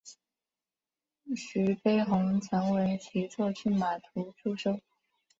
[1.35, 4.79] 徐悲鸿曾为其作骏马图祝寿。